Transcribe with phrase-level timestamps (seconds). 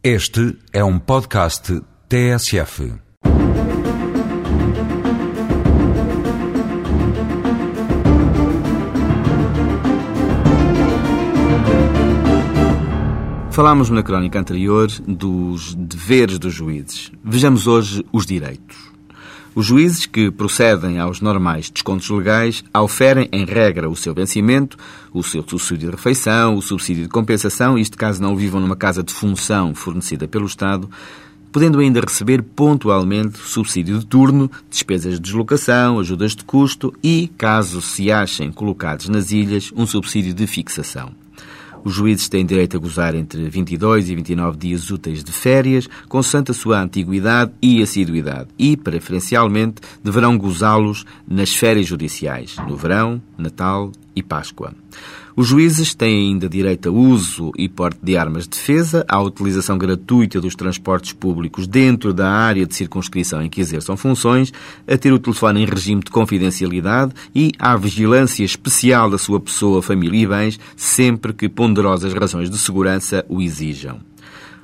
[0.00, 2.92] Este é um podcast TSF.
[13.50, 17.10] Falámos na crónica anterior dos deveres dos juízes.
[17.24, 18.87] Vejamos hoje os direitos.
[19.54, 24.76] Os juízes que procedem aos normais descontos legais auferem, em regra, o seu vencimento,
[25.12, 29.02] o seu subsídio de refeição, o subsídio de compensação, isto caso não vivam numa casa
[29.02, 30.88] de função fornecida pelo Estado,
[31.50, 37.80] podendo ainda receber pontualmente subsídio de turno, despesas de deslocação, ajudas de custo e, caso
[37.80, 41.10] se achem colocados nas ilhas, um subsídio de fixação.
[41.88, 46.50] Os juízes têm direito a gozar entre 22 e 29 dias úteis de férias, consoante
[46.50, 53.90] a sua antiguidade e assiduidade, e, preferencialmente, deverão gozá-los nas férias judiciais, no verão, Natal
[54.14, 54.74] e Páscoa.
[55.38, 59.78] Os juízes têm ainda direito a uso e porte de armas de defesa, à utilização
[59.78, 64.52] gratuita dos transportes públicos dentro da área de circunscrição em que exerçam funções,
[64.84, 69.80] a ter o telefone em regime de confidencialidade e à vigilância especial da sua pessoa,
[69.80, 74.00] família e bens, sempre que ponderosas razões de segurança o exijam.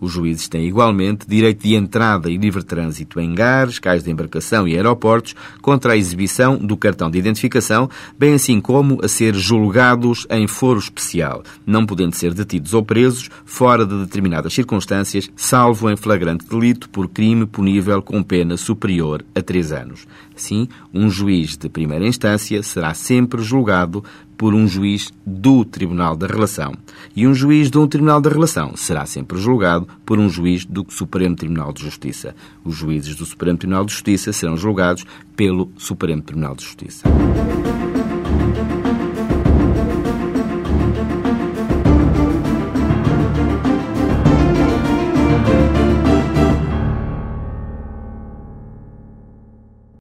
[0.00, 4.68] Os juízes têm igualmente direito de entrada e livre trânsito em gares, cais de embarcação
[4.68, 7.88] e aeroportos contra a exibição do cartão de identificação,
[8.18, 13.30] bem assim como a ser julgados em foro especial, não podendo ser detidos ou presos
[13.44, 19.40] fora de determinadas circunstâncias, salvo em flagrante delito por crime punível com pena superior a
[19.40, 20.06] três anos.
[20.34, 24.04] Assim, um juiz de primeira instância será sempre julgado
[24.36, 26.74] por um juiz do Tribunal da Relação.
[27.14, 30.86] E um juiz de um Tribunal da Relação será sempre julgado por um juiz do
[30.88, 32.34] Supremo Tribunal de Justiça.
[32.64, 37.08] Os juízes do Supremo Tribunal de Justiça serão julgados pelo Supremo Tribunal de Justiça.